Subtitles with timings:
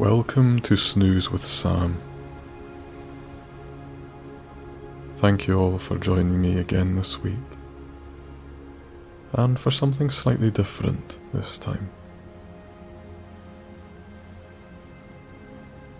[0.00, 1.98] Welcome to Snooze with Sam.
[5.16, 7.34] Thank you all for joining me again this week.
[9.34, 11.90] And for something slightly different this time.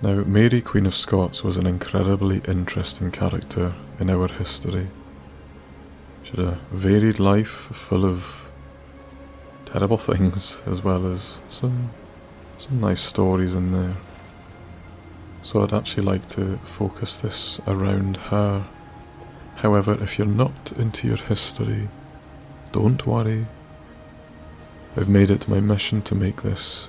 [0.01, 4.89] Now, Mary, Queen of Scots, was an incredibly interesting character in our history.
[6.23, 8.51] She had a varied life full of
[9.67, 11.91] terrible things as well as some
[12.61, 13.97] some nice stories in there.
[15.43, 18.67] So I'd actually like to focus this around her.
[19.57, 21.89] However, if you're not into your history,
[22.73, 23.47] don't worry.
[24.95, 26.89] I've made it my mission to make this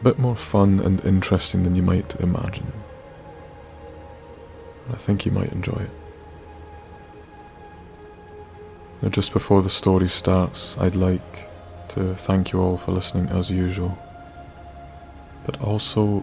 [0.00, 2.72] a bit more fun and interesting than you might imagine.
[4.86, 5.90] And I think you might enjoy it.
[9.02, 11.48] Now, just before the story starts, I'd like
[11.88, 13.98] to thank you all for listening as usual
[15.48, 16.22] but also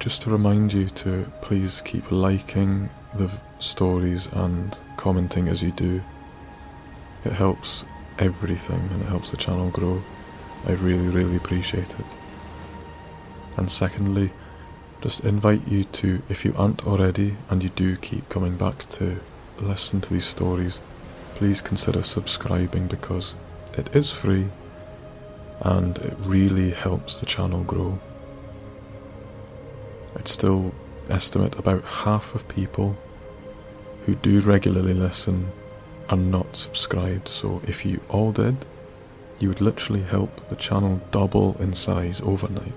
[0.00, 6.02] just to remind you to please keep liking the stories and commenting as you do.
[7.24, 7.84] It helps
[8.18, 10.02] everything and it helps the channel grow.
[10.66, 12.06] I really, really appreciate it.
[13.56, 14.32] And secondly,
[15.00, 19.20] just invite you to, if you aren't already and you do keep coming back to
[19.60, 20.80] listen to these stories,
[21.36, 23.36] please consider subscribing because
[23.78, 24.48] it is free
[25.60, 27.98] and it really helps the channel grow.
[30.16, 30.74] I'd still
[31.08, 32.96] estimate about half of people
[34.06, 35.50] who do regularly listen
[36.08, 38.56] are not subscribed, so if you all did,
[39.38, 42.72] you would literally help the channel double in size overnight.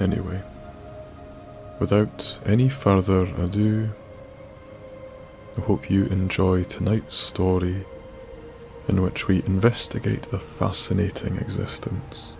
[0.00, 0.42] Anyway,
[1.78, 3.90] without any further ado,
[5.56, 7.84] I hope you enjoy tonight's story
[8.88, 12.38] in which we investigate the fascinating existence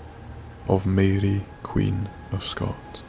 [0.67, 3.03] of Mary, Queen of Scots.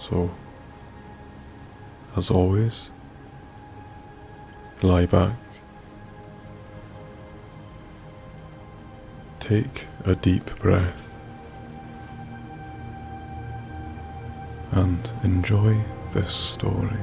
[0.00, 0.30] So,
[2.16, 2.90] as always,
[4.82, 5.36] lie back,
[9.40, 11.12] take a deep breath,
[14.72, 15.78] and enjoy
[16.12, 16.98] this story.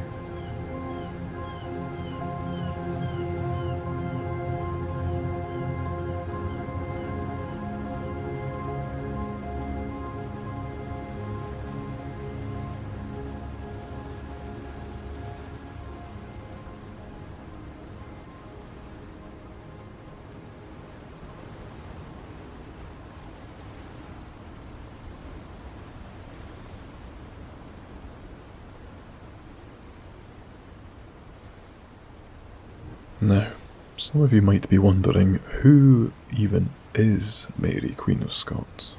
[33.21, 33.49] Now,
[33.97, 38.93] some of you might be wondering who even is Mary, Queen of Scots?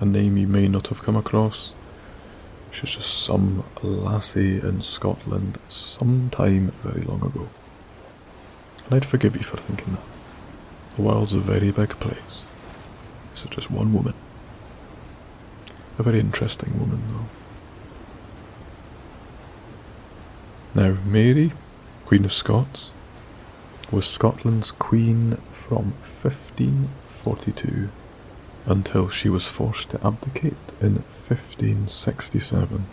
[0.00, 1.74] A name you may not have come across.
[2.72, 7.48] She's just some lassie in Scotland sometime very long ago.
[8.86, 10.02] And I'd forgive you for thinking that.
[10.96, 12.42] The world's a very big place.
[13.32, 14.14] Is just one woman.
[15.98, 17.00] A very interesting woman,
[20.74, 20.82] though.
[20.82, 21.52] Now, Mary
[22.06, 22.90] Queen of Scots,
[23.90, 27.88] was Scotland's queen from 1542
[28.66, 32.86] until she was forced to abdicate in 1567.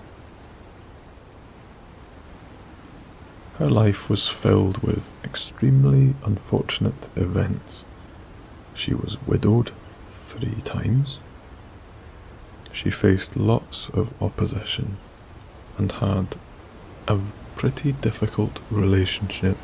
[3.58, 7.84] Her life was filled with extremely unfortunate events.
[8.74, 9.72] She was widowed
[10.08, 11.20] three times.
[12.72, 14.98] She faced lots of opposition
[15.78, 16.38] and had
[17.08, 17.20] a
[17.62, 19.56] pretty difficult relationship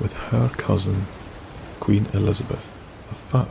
[0.00, 1.06] with her cousin,
[1.78, 2.74] Queen Elizabeth
[3.32, 3.46] I.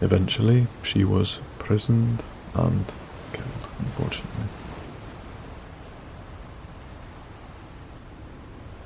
[0.00, 2.24] Eventually, she was imprisoned
[2.56, 2.86] and
[3.32, 4.46] killed, unfortunately.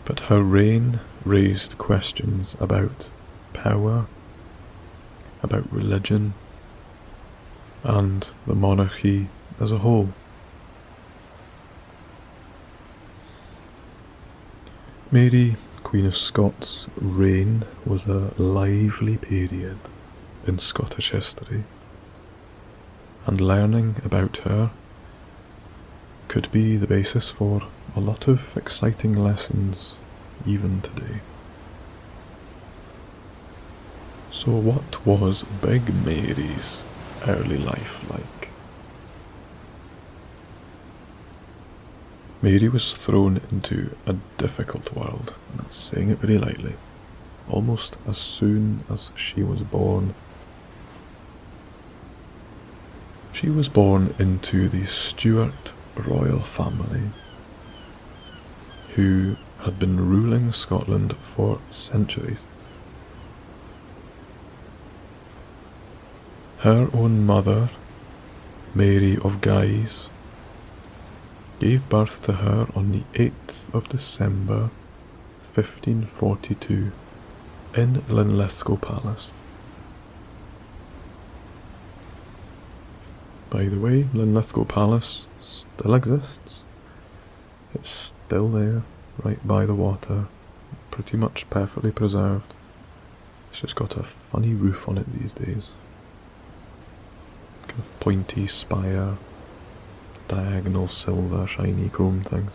[0.05, 3.09] But her reign raised questions about
[3.55, 4.05] power,
[5.43, 6.35] about religion,
[7.83, 9.29] and the monarchy
[9.59, 10.11] as a whole.
[15.11, 19.79] Mary, Queen of Scots' reign was a lively period
[20.47, 21.65] in Scottish history,
[23.25, 24.71] and learning about her
[26.29, 27.63] could be the basis for
[27.97, 29.95] a lot of exciting lessons
[30.47, 31.21] even today.
[34.31, 36.85] So, what was Big Mary's
[37.27, 38.38] early life like?
[42.41, 46.75] Mary was thrown into a difficult world, and that's saying it very lightly,
[47.49, 50.15] almost as soon as she was born.
[53.33, 57.11] She was born into the Stuart royal family,
[58.95, 62.47] who had been ruling Scotland for centuries.
[66.59, 67.71] Her own mother,
[68.75, 70.08] Mary of Guise,
[71.59, 74.71] gave birth to her on the 8th of December
[75.55, 76.93] 1542
[77.75, 79.33] in Linlithgow Palace.
[83.51, 86.63] By the way, Linlithgow Palace still exists.
[87.75, 88.83] It's still there,
[89.23, 90.27] right by the water,
[90.91, 92.53] pretty much perfectly preserved.
[93.51, 95.71] It's just got a funny roof on it these days
[97.69, 99.17] kind of pointy spire,
[100.29, 102.53] diagonal silver, shiny chrome things.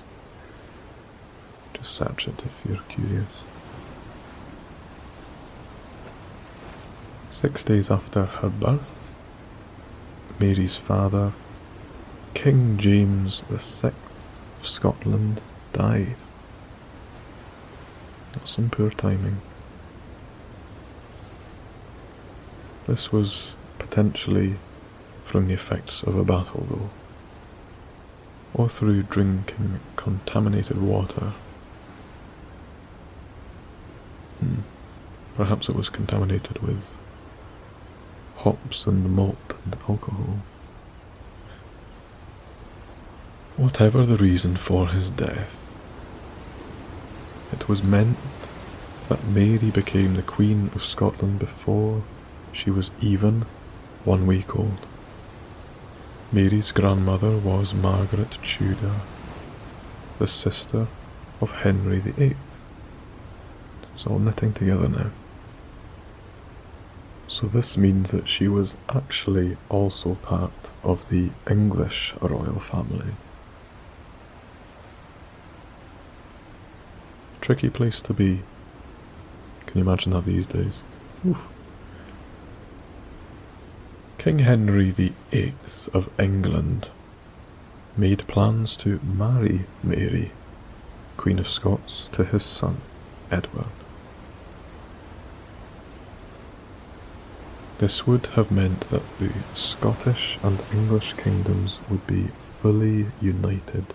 [1.73, 3.25] Just search it if you're curious.
[7.31, 8.95] Six days after her birth,
[10.39, 11.33] Mary's father,
[12.33, 15.41] King James VI of Scotland,
[15.73, 16.15] died.
[18.33, 19.41] That's some poor timing.
[22.87, 24.55] This was potentially
[25.25, 26.89] from the effects of a battle, though,
[28.53, 31.33] or through drinking contaminated water.
[34.39, 34.61] Hmm.
[35.35, 36.95] Perhaps it was contaminated with
[38.37, 40.39] hops and malt and alcohol.
[43.57, 45.71] Whatever the reason for his death,
[47.51, 48.17] it was meant
[49.09, 52.03] that Mary became the Queen of Scotland before
[52.51, 53.45] she was even
[54.05, 54.85] one week old.
[56.33, 58.95] Mary's grandmother was Margaret Tudor,
[60.17, 60.87] the sister
[61.39, 62.35] of Henry VIII.
[63.93, 65.11] It's all knitting together now.
[67.27, 73.13] So this means that she was actually also part of the English royal family.
[77.41, 78.41] Tricky place to be.
[79.67, 80.73] Can you imagine that these days?
[81.27, 81.52] Oof.
[84.23, 85.53] King Henry VIII
[85.93, 86.87] of England
[87.97, 90.31] made plans to marry Mary,
[91.17, 92.77] Queen of Scots, to his son
[93.29, 93.65] Edward.
[97.79, 102.29] This would have meant that the Scottish and English kingdoms would be
[102.61, 103.93] fully united.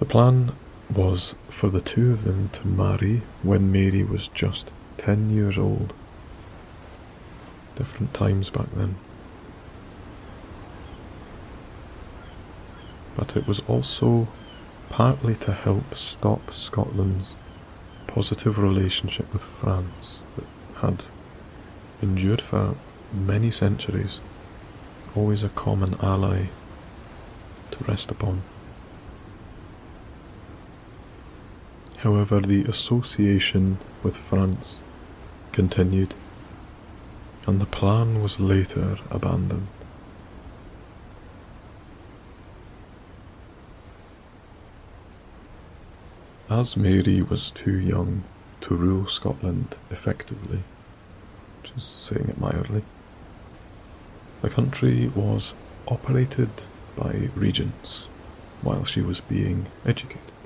[0.00, 0.50] The plan
[0.92, 5.92] was for the two of them to marry when Mary was just 10 years old
[7.80, 8.94] different times back then.
[13.16, 14.28] But it was also
[14.90, 17.30] partly to help stop Scotland's
[18.06, 20.44] positive relationship with France that
[20.82, 21.04] had
[22.02, 22.74] endured for
[23.14, 24.20] many centuries,
[25.16, 26.48] always a common ally
[27.70, 28.42] to rest upon.
[31.98, 34.80] However, the association with France
[35.52, 36.14] continued
[37.50, 39.66] and the plan was later abandoned.
[46.48, 48.22] As Mary was too young
[48.60, 50.62] to rule Scotland effectively,
[51.60, 52.84] which is saying it mildly,
[54.42, 55.52] the country was
[55.88, 56.50] operated
[56.96, 58.04] by regents
[58.62, 60.39] while she was being educated.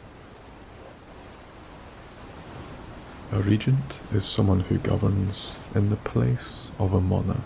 [3.34, 7.40] A regent is someone who governs in the place of a monarch.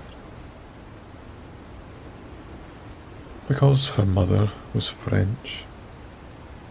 [3.49, 5.65] Because her mother was French,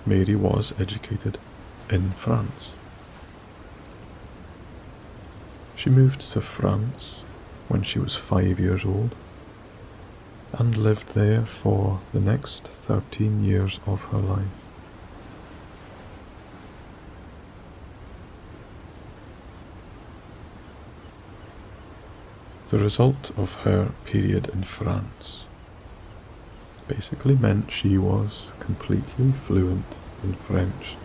[0.05, 1.39] Mary was educated
[1.89, 2.73] in France.
[5.75, 7.23] She moved to France
[7.69, 9.15] when she was five years old
[10.53, 14.66] and lived there for the next 13 years of her life.
[22.69, 25.45] The result of her period in France
[26.89, 30.97] basically meant she was completely fluent in French,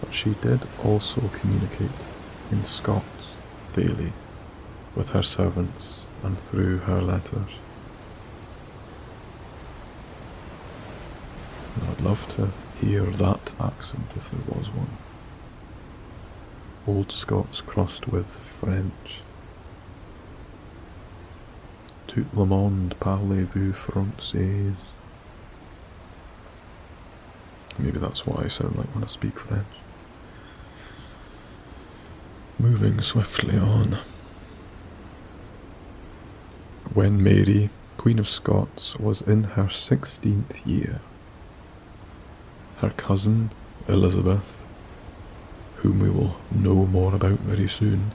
[0.00, 1.90] but she did also communicate
[2.52, 3.34] in Scots
[3.74, 4.12] daily
[4.94, 7.50] with her servants and through her letters.
[11.90, 14.96] I'd love to hear that accent if there was one.
[16.86, 19.22] Old Scots crossed with French.
[22.14, 24.72] Tout le monde parlez-vous français?
[27.76, 29.66] Maybe that's what I sound like when I speak French.
[32.56, 33.98] Moving swiftly on.
[36.92, 41.00] When Mary, Queen of Scots, was in her 16th year,
[42.76, 43.50] her cousin
[43.88, 44.60] Elizabeth,
[45.78, 48.12] whom we will know more about very soon,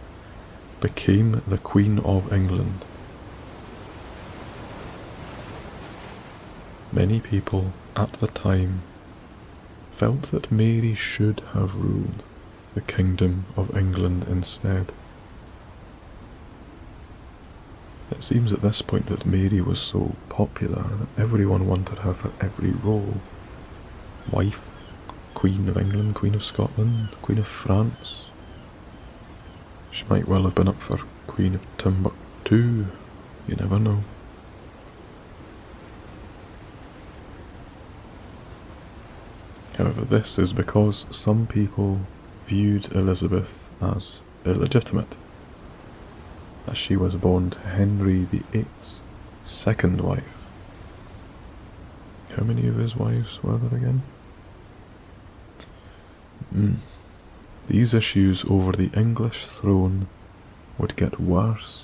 [0.79, 2.85] became the Queen of England.
[6.91, 8.81] Many people at the time
[9.91, 12.23] felt that Mary should have ruled
[12.73, 14.91] the Kingdom of England instead.
[18.09, 22.31] It seems at this point that Mary was so popular that everyone wanted her for
[22.41, 23.21] every role
[24.31, 24.61] wife,
[25.35, 28.25] Queen of England, Queen of Scotland, Queen of France.
[29.91, 32.87] She might well have been up for Queen of Timbuktu,
[33.47, 34.03] you never know.
[39.79, 42.01] However, this is because some people
[42.47, 45.15] viewed Elizabeth as illegitimate,
[46.67, 48.99] as she was born to Henry VIII's
[49.45, 50.49] second wife.
[52.35, 54.01] How many of his wives were there again?
[56.53, 56.75] Mm.
[57.67, 60.07] These issues over the English throne
[60.77, 61.83] would get worse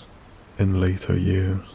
[0.60, 1.75] in later years.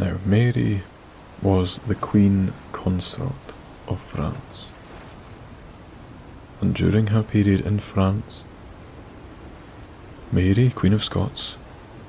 [0.00, 0.82] Now, Mary
[1.42, 3.52] was the Queen Consort
[3.86, 4.68] of France.
[6.62, 8.44] And during her period in France,
[10.32, 11.56] Mary, Queen of Scots,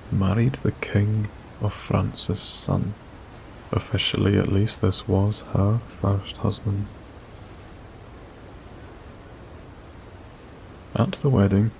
[0.09, 1.27] married the King
[1.59, 2.93] of France's son.
[3.73, 6.85] Officially, at least, this was her first husband.
[10.95, 11.71] At the wedding,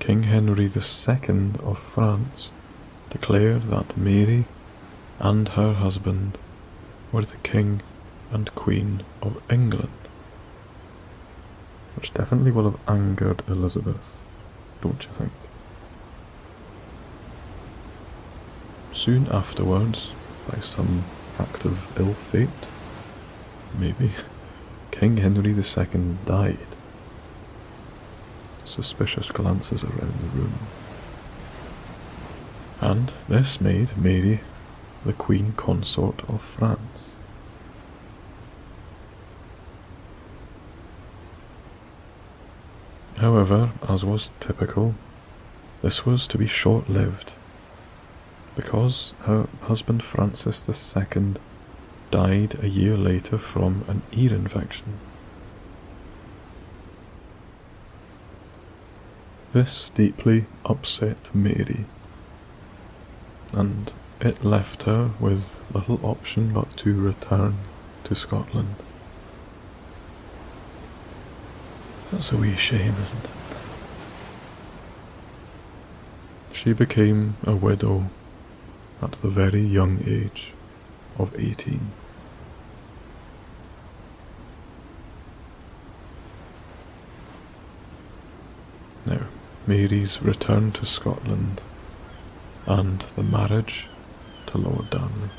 [0.00, 2.50] King Henry II of France
[3.10, 4.44] declared that Mary
[5.18, 6.38] and her husband
[7.12, 7.82] were the King
[8.30, 9.88] and Queen of England,
[11.94, 14.18] which definitely will have angered Elizabeth,
[14.82, 15.32] don't you think?
[18.92, 20.12] Soon afterwards,
[20.50, 21.04] by some
[21.38, 22.48] act of ill fate,
[23.78, 24.12] maybe,
[24.90, 26.58] King Henry II died.
[28.64, 30.54] Suspicious glances around the room.
[32.80, 34.40] And this made Mary
[35.06, 37.10] the Queen Consort of France.
[43.18, 44.94] However, as was typical,
[45.80, 47.32] this was to be short lived,
[48.56, 51.34] because her husband Francis II
[52.10, 54.98] died a year later from an ear infection.
[59.52, 61.86] This deeply upset Mary,
[63.54, 67.58] and it left her with little option but to return
[68.04, 68.76] to Scotland.
[72.10, 73.30] That's a wee shame, isn't it?
[76.52, 78.10] She became a widow
[79.02, 80.52] at the very young age
[81.18, 81.90] of 18.
[89.04, 89.26] Now,
[89.66, 91.60] Mary's return to Scotland
[92.66, 93.86] and the marriage
[94.46, 95.30] to Lord Darnley.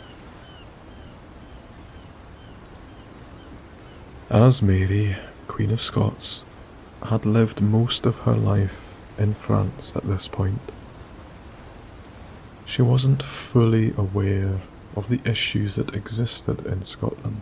[4.29, 5.15] As Mary,
[5.47, 6.43] Queen of Scots,
[7.03, 8.81] had lived most of her life
[9.17, 10.59] in France at this point,
[12.65, 14.59] she wasn't fully aware
[14.95, 17.39] of the issues that existed in Scotland.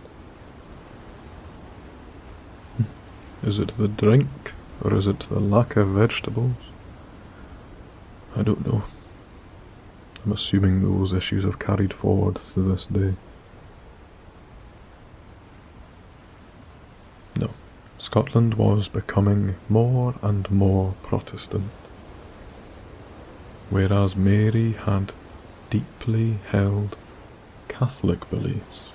[2.77, 3.47] Hmm.
[3.47, 6.53] Is it the drink, or is it the lack of vegetables?
[8.35, 8.83] I don't know.
[10.25, 13.13] I'm assuming those issues have carried forward to this day.
[17.39, 17.51] No,
[17.99, 21.69] Scotland was becoming more and more Protestant,
[23.69, 25.13] whereas Mary had
[25.69, 26.97] deeply held
[27.67, 28.89] Catholic beliefs.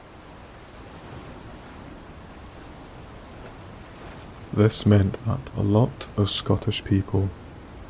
[4.52, 7.28] This meant that a lot of Scottish people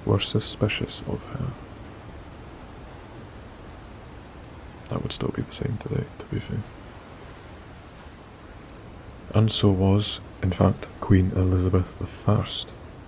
[0.05, 1.70] were suspicious of her.
[4.91, 6.59] That would still be the same today, to be fair.
[9.33, 11.97] And so was, in fact, Queen Elizabeth
[12.29, 12.45] I.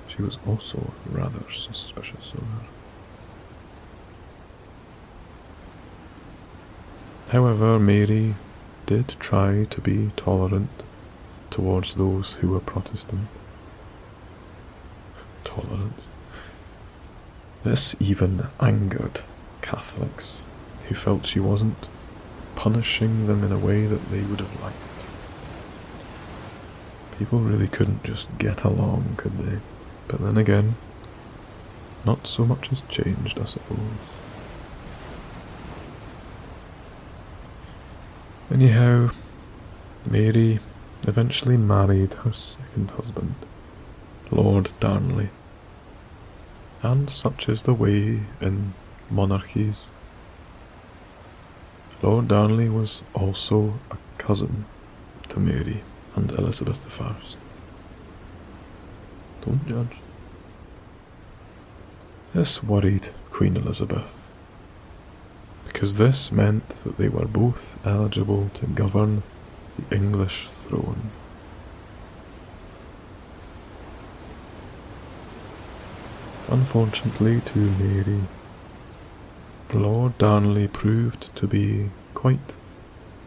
[0.07, 2.67] She was also rather suspicious of her.
[7.31, 8.37] However, Mary
[8.87, 10.85] did try to be tolerant
[11.51, 13.27] towards those who were Protestant.
[15.43, 16.07] Tolerance.
[17.65, 19.23] This even angered
[19.63, 20.43] Catholics
[20.93, 21.89] who felt she wasn't
[22.55, 24.77] punishing them in a way that they would have liked.
[27.19, 29.59] People really couldn't just get along, could they?
[30.07, 30.75] But then again,
[32.05, 33.79] not so much has changed, I suppose.
[38.51, 39.13] Anyhow,
[40.05, 40.61] Mary
[41.05, 43.35] eventually married her second husband,
[44.31, 45.31] Lord Darnley.
[46.83, 48.75] And such is the way in
[49.09, 49.87] monarchies.
[52.03, 54.65] Lord Darnley was also a cousin
[55.29, 55.83] to Mary
[56.17, 57.15] and Elizabeth I.
[59.45, 59.99] Don't judge.
[62.35, 64.13] This worried Queen Elizabeth,
[65.65, 69.23] because this meant that they were both eligible to govern
[69.79, 71.11] the English throne.
[76.51, 78.23] Unfortunately to Mary,
[79.75, 82.57] Lord Darnley proved to be quite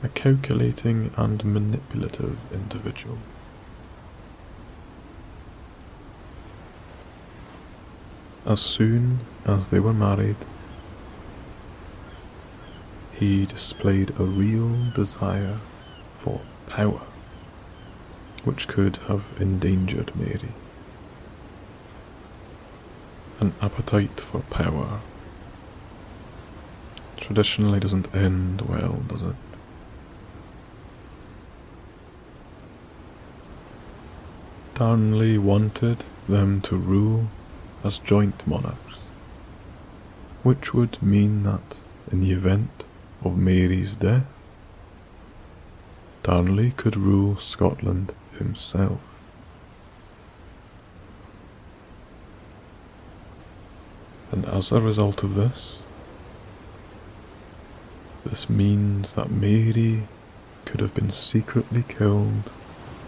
[0.04, 3.18] a calculating and manipulative individual.
[8.46, 10.36] As soon as they were married,
[13.12, 15.58] he displayed a real desire
[16.14, 17.02] for power,
[18.44, 20.54] which could have endangered Mary.
[23.40, 25.02] An appetite for power
[27.26, 29.36] traditionally doesn't end well, does it?
[34.76, 37.28] Darnley wanted them to rule
[37.84, 38.98] as joint monarchs,
[40.44, 41.80] which would mean that
[42.12, 42.86] in the event
[43.24, 44.28] of Mary's death,
[46.22, 49.00] Darnley could rule Scotland himself.
[54.32, 55.80] And as a result of this,
[58.26, 60.08] this means that Mary
[60.66, 62.52] could have been secretly killed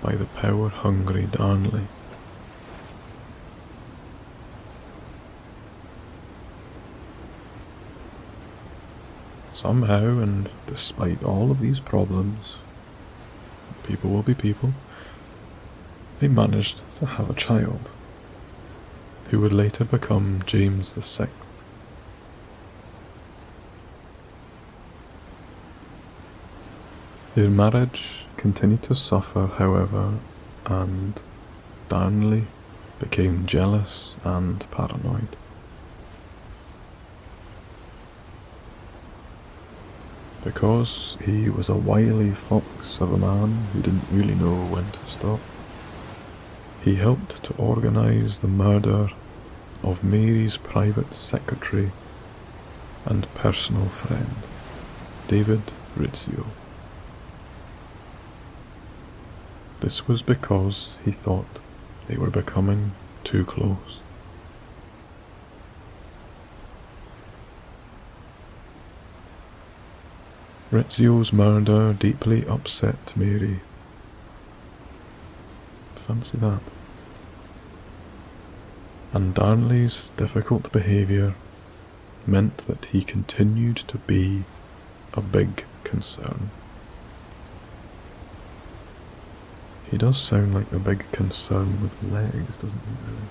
[0.02, 1.88] by the power hungry Darnley.
[9.56, 12.58] Somehow, and despite all of these problems,
[13.84, 14.74] people will be people,
[16.20, 17.90] they managed to have a child,
[19.32, 21.30] who would later become James the VI.
[27.38, 30.16] Their marriage continued to suffer, however,
[30.66, 31.22] and
[31.88, 32.48] Darnley
[32.98, 35.28] became jealous and paranoid.
[40.44, 45.06] Because he was a wily fox of a man who didn't really know when to
[45.06, 45.40] stop,
[46.84, 49.12] he helped to organize the murder
[49.84, 51.92] of Mary's private secretary
[53.06, 54.38] and personal friend,
[55.28, 55.62] David
[55.96, 56.48] Rizzio.
[59.80, 61.60] This was because he thought
[62.08, 64.00] they were becoming too close.
[70.72, 73.62] Rizzio's murder deeply upset Mary.
[75.96, 76.62] Fancy that.
[79.14, 81.36] And Darnley's difficult behaviour
[82.26, 84.44] meant that he continued to be
[85.14, 86.52] a big concern.
[89.90, 93.28] He does sound like a big concern with legs, doesn't he, really?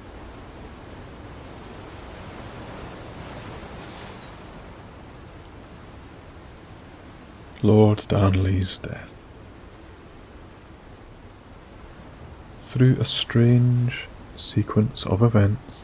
[7.62, 9.22] Lord Darnley's death.
[12.62, 15.82] Through a strange sequence of events,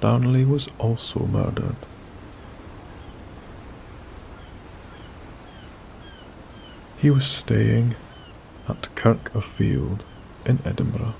[0.00, 1.76] Darnley was also murdered.
[6.98, 7.96] He was staying
[8.68, 10.04] at Kirk of Field
[10.46, 11.14] in Edinburgh,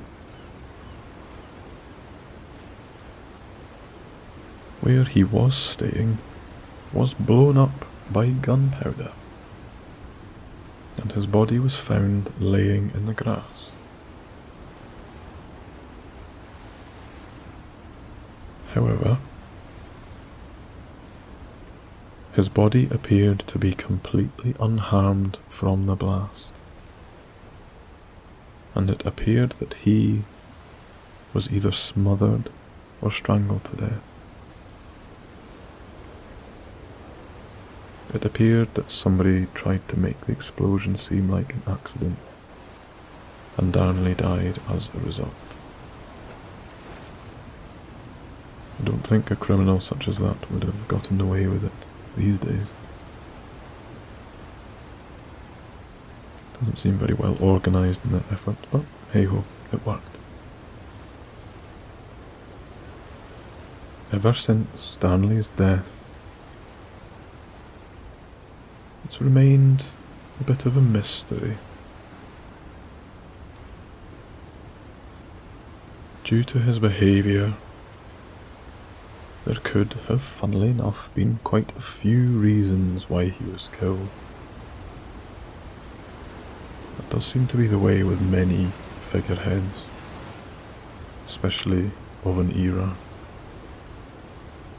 [4.80, 6.18] where he was staying
[6.92, 9.12] was blown up by gunpowder,
[11.00, 13.72] and his body was found laying in the grass.
[18.74, 19.18] However,
[22.32, 26.53] his body appeared to be completely unharmed from the blast,
[28.74, 30.22] and it appeared that he
[31.32, 32.50] was either smothered
[33.00, 34.02] or strangled to death.
[38.12, 42.18] It appeared that somebody tried to make the explosion seem like an accident,
[43.56, 45.34] and Darnley died as a result.
[48.80, 51.72] I don't think a criminal such as that would have gotten away with it
[52.16, 52.66] these days.
[56.64, 58.80] Doesn't seem very well organised in that effort, but
[59.12, 60.16] hey ho, it worked.
[64.10, 65.92] Ever since Darnley's death,
[69.04, 69.84] it's remained
[70.40, 71.58] a bit of a mystery.
[76.22, 77.52] Due to his behaviour,
[79.44, 84.08] there could have, funnily enough, been quite a few reasons why he was killed.
[87.04, 88.68] That does seem to be the way with many
[89.02, 89.84] figureheads,
[91.26, 91.90] especially
[92.24, 92.96] of an era.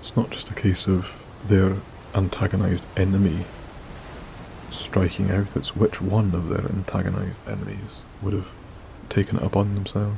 [0.02, 1.14] It's not just a case of
[1.48, 1.78] their
[2.16, 3.46] antagonized enemy
[4.72, 8.50] striking out, it's which one of their antagonized enemies would have
[9.08, 10.18] taken it upon themselves.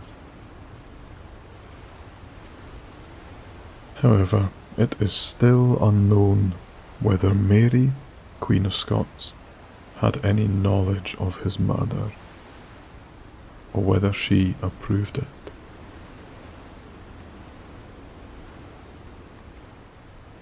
[3.95, 6.53] However, it is still unknown
[6.99, 7.91] whether Mary,
[8.39, 9.33] Queen of Scots,
[9.99, 12.11] had any knowledge of his murder,
[13.73, 15.25] or whether she approved it.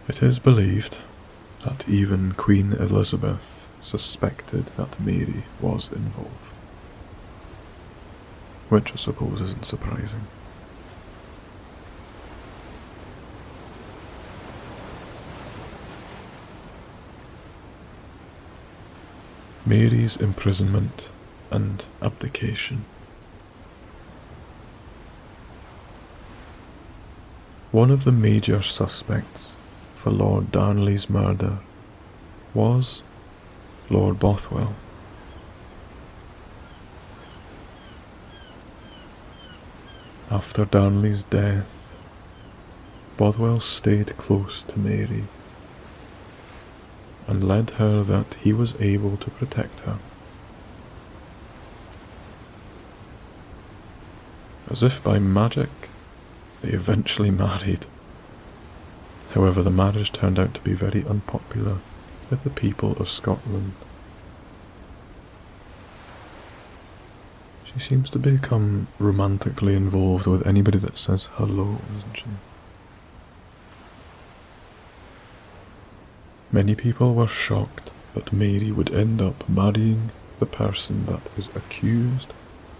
[0.08, 1.00] It is believed
[1.63, 6.30] that even Queen Elizabeth suspected that Mary was involved,
[8.70, 10.28] which I suppose isn't surprising.
[19.65, 21.10] Mary's imprisonment
[21.49, 22.86] and abdication.
[27.71, 29.54] One of the major suspects
[29.95, 31.58] for Lord Darnley's murder
[32.54, 33.01] was
[33.89, 34.75] Lord Bothwell.
[40.30, 41.95] After Darnley's death,
[43.17, 45.23] Bothwell stayed close to Mary
[47.27, 49.97] and led her that he was able to protect her.
[54.69, 55.69] As if by magic,
[56.61, 57.85] they eventually married.
[59.33, 61.77] However, the marriage turned out to be very unpopular
[62.29, 63.73] with the people of Scotland.
[67.65, 72.25] She seems to become romantically involved with anybody that says hello, doesn't she?
[76.56, 82.32] Many people were shocked that Mary would end up marrying the person that is accused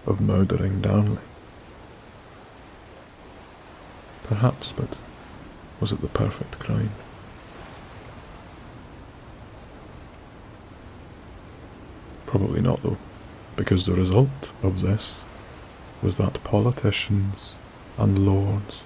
[0.06, 1.20] of murdering Darnley.
[4.22, 4.88] Perhaps, but
[5.78, 6.92] was it the perfect crime?
[12.24, 12.96] Probably not, though,
[13.56, 15.18] because the result of this
[16.00, 17.54] was that politicians
[17.98, 18.80] and lords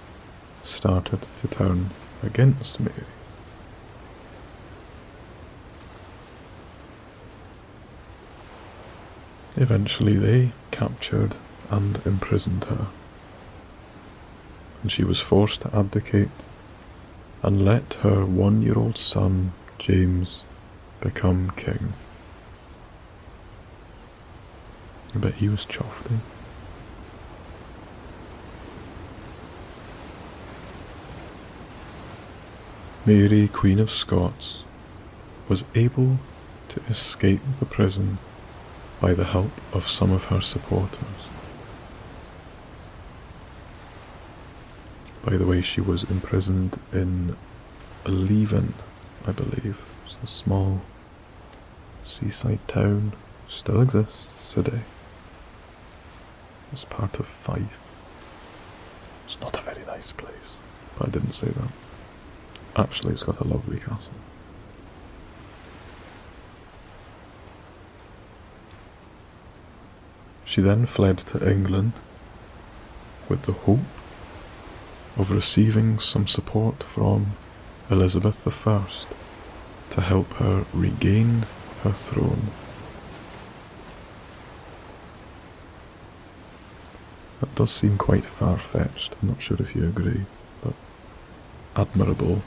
[0.64, 1.90] started to turn
[2.24, 3.07] against Mary.
[9.60, 11.36] Eventually, they captured
[11.70, 12.86] and imprisoned her,
[14.80, 16.30] and she was forced to abdicate
[17.42, 20.44] and let her one year old son, James,
[21.02, 21.92] become king.
[25.14, 26.10] But he was chuffed.
[26.10, 26.16] Eh?
[33.04, 34.64] Mary, Queen of Scots,
[35.50, 36.16] was able
[36.70, 38.16] to escape the prison
[39.00, 41.28] by the help of some of her supporters.
[45.24, 47.36] By the way, she was imprisoned in
[48.04, 48.74] Leven,
[49.26, 49.82] I believe.
[50.04, 50.82] It's a small
[52.04, 53.12] seaside town,
[53.48, 54.80] still exists today.
[56.72, 57.78] It's part of Fife.
[59.26, 60.56] It's not a very nice place,
[60.98, 61.70] but I didn't say that.
[62.76, 64.14] Actually, it's got a lovely castle.
[70.50, 71.92] She then fled to England
[73.28, 73.86] with the hope
[75.16, 77.36] of receiving some support from
[77.88, 78.82] Elizabeth I
[79.90, 81.44] to help her regain
[81.84, 82.48] her throne.
[87.38, 90.24] That does seem quite far fetched, I'm not sure if you agree,
[90.64, 90.74] but
[91.76, 92.42] admirable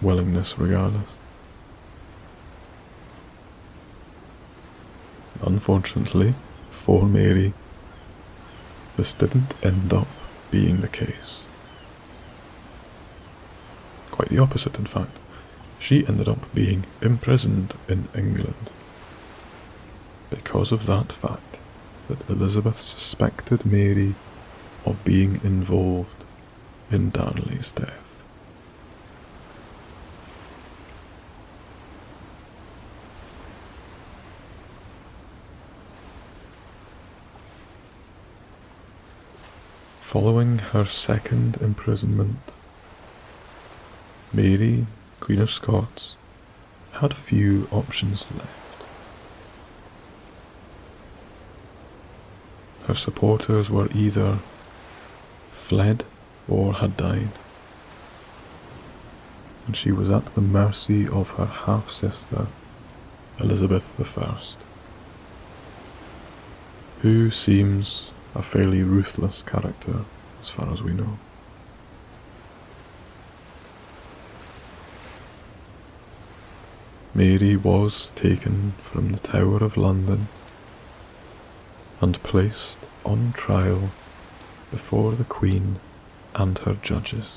[0.00, 1.04] willingness regardless.
[5.42, 6.34] Unfortunately,
[6.70, 7.52] for Mary,
[8.96, 10.08] this didn't end up
[10.50, 11.44] being the case.
[14.10, 15.18] Quite the opposite, in fact.
[15.78, 18.70] She ended up being imprisoned in England.
[20.28, 21.58] Because of that fact,
[22.08, 24.14] that Elizabeth suspected Mary
[24.84, 26.24] of being involved
[26.90, 28.09] in Darnley's death.
[40.10, 42.52] Following her second imprisonment,
[44.32, 44.88] Mary,
[45.20, 46.16] Queen of Scots,
[46.94, 48.82] had a few options left.
[52.88, 54.40] Her supporters were either
[55.52, 56.02] fled
[56.48, 57.30] or had died,
[59.68, 62.48] and she was at the mercy of her half sister,
[63.38, 64.40] Elizabeth I,
[67.02, 70.04] who seems a fairly ruthless character
[70.40, 71.18] as far as we know.
[77.12, 80.28] Mary was taken from the Tower of London
[82.00, 83.90] and placed on trial
[84.70, 85.80] before the Queen
[86.34, 87.34] and her judges.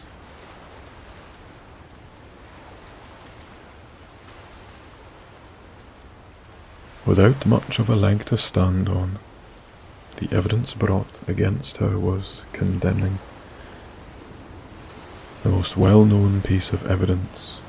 [7.06, 9.20] Without much of a leg to stand on,
[10.16, 13.20] the evidence brought against her was condemning.
[15.44, 17.60] The most well known piece of evidence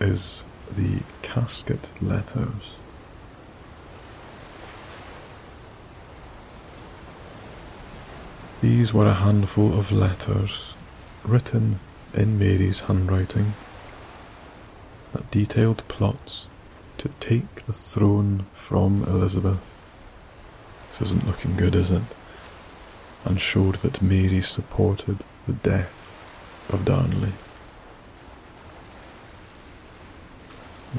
[0.00, 0.42] is
[0.76, 2.74] the casket letters.
[8.60, 10.74] These were a handful of letters
[11.24, 11.80] written
[12.12, 13.54] in Mary's handwriting
[15.12, 16.46] that detailed plots
[16.98, 19.79] to take the throne from Elizabeth.
[21.00, 22.02] Isn't looking good, is it?
[23.24, 25.96] And showed that Mary supported the death
[26.68, 27.32] of Darnley.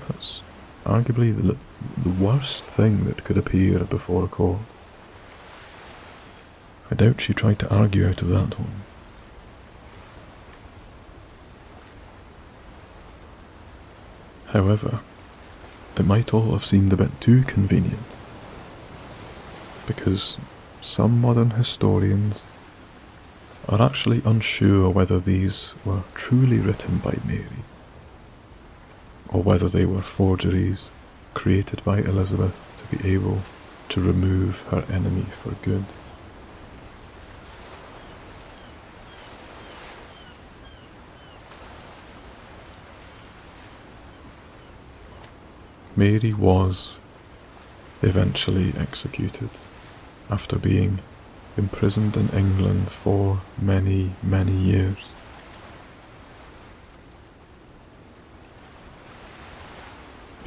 [0.07, 0.41] That's
[0.85, 1.57] arguably the,
[2.01, 4.61] the worst thing that could appear before a court.
[6.89, 8.81] I doubt she tried to argue out of that one.
[14.47, 14.99] However,
[15.97, 18.03] it might all have seemed a bit too convenient,
[19.95, 20.37] because
[20.79, 22.45] some modern historians
[23.67, 27.63] are actually unsure whether these were truly written by Mary
[29.27, 30.89] or whether they were forgeries
[31.33, 33.39] created by Elizabeth to be able
[33.89, 35.83] to remove her enemy for good.
[45.97, 46.93] Mary was
[48.01, 49.49] eventually executed
[50.31, 50.99] after being
[51.57, 54.97] imprisoned in England for many, many years.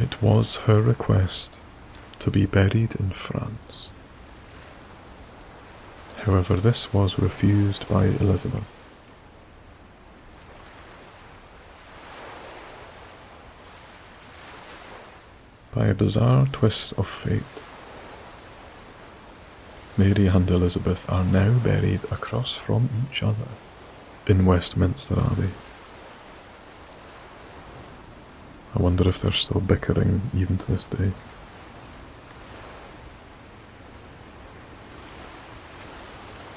[0.00, 1.56] It was her request
[2.18, 3.90] to be buried in France.
[6.24, 8.82] However, this was refused by Elizabeth.
[15.74, 17.42] By a bizarre twist of fate,
[19.96, 23.46] Mary and Elizabeth are now buried across from each other
[24.26, 25.50] in Westminster Abbey.
[28.74, 31.12] I wonder if they're still bickering even to this day.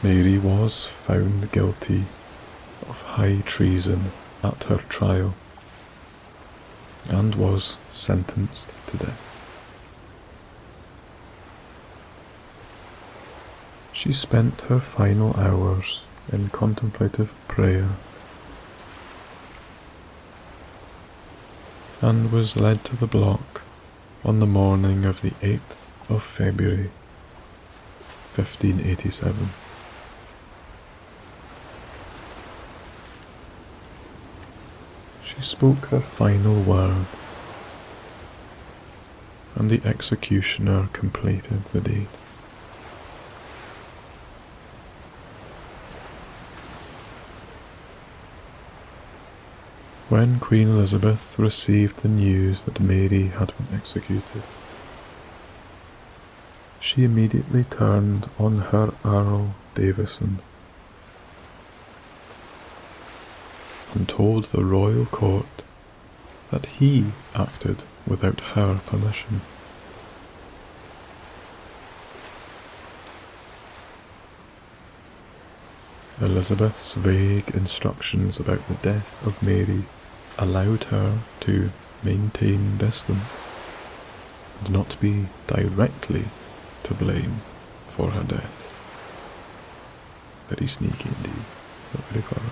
[0.01, 2.05] Mary was found guilty
[2.89, 5.35] of high treason at her trial
[7.07, 9.26] and was sentenced to death.
[13.97, 17.89] She spent her final hours in contemplative prayer
[21.99, 23.63] and was led to the block
[24.23, 26.91] on the morning of the 8th of February
[28.35, 29.49] 1587.
[35.23, 37.07] She spoke her final word,
[39.55, 42.07] and the executioner completed the deed.
[50.09, 54.41] When Queen Elizabeth received the news that Mary had been executed,
[56.79, 60.39] she immediately turned on her Earl Davison
[63.93, 65.61] and told the royal court
[66.51, 69.41] that he acted without her permission.
[76.27, 79.85] Elizabeth's vague instructions about the death of Mary
[80.37, 81.71] allowed her to
[82.03, 83.23] maintain distance
[84.59, 86.25] and not be directly
[86.83, 87.37] to blame
[87.85, 88.69] for her death.
[90.49, 91.45] Very sneaky indeed,
[91.93, 92.51] but very clever.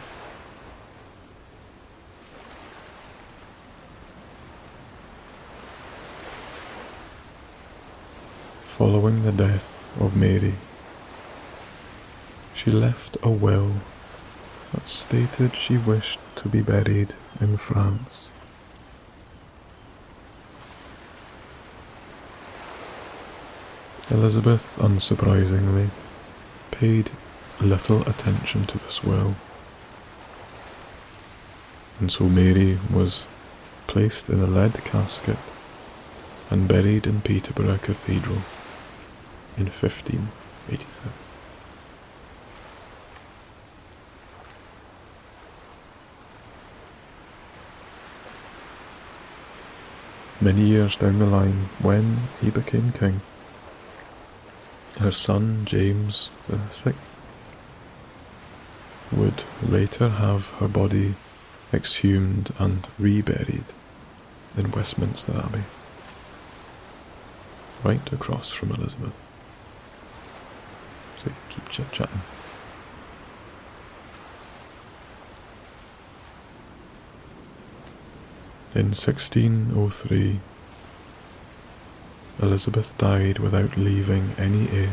[8.67, 10.53] Following the death of Mary,
[12.65, 13.73] she left a will
[14.73, 18.27] that stated she wished to be buried in France.
[24.09, 25.89] Elizabeth, unsurprisingly,
[26.71, 27.11] paid
[27.61, 29.35] little attention to this will,
[31.99, 33.25] and so Mary was
[33.85, 35.37] placed in a lead casket
[36.49, 38.41] and buried in Peterborough Cathedral
[39.55, 41.24] in 1587.
[50.45, 53.21] Many years down the line, when he became king,
[54.99, 56.93] her son James VI
[59.11, 61.15] would later have her body
[61.73, 63.65] exhumed and reburied
[64.55, 65.63] in Westminster Abbey,
[67.83, 69.13] right across from Elizabeth.
[71.23, 72.21] So keep chit chatting.
[78.75, 80.41] In 1603,
[82.41, 84.91] Elizabeth died without leaving any heir.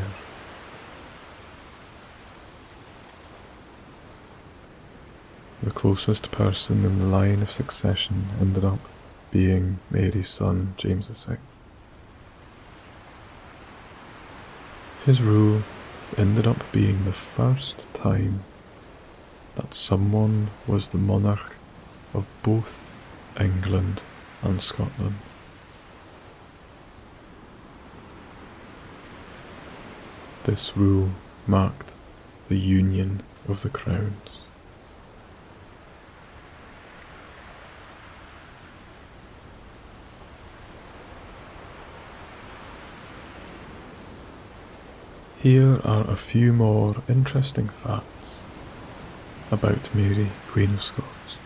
[5.65, 8.79] The closest person in the line of succession ended up
[9.33, 11.39] being Mary's son, James VI.
[15.05, 15.63] His rule
[16.17, 18.45] ended up being the first time
[19.57, 21.57] that someone was the monarch
[22.15, 22.92] of both
[23.41, 24.03] England
[24.43, 25.17] and Scotland.
[30.45, 31.11] This rule
[31.47, 31.93] marked
[32.49, 34.13] the union of the crowns.
[45.43, 48.37] Here are a few more interesting facts
[49.51, 51.37] about Mary, Queen of Scots.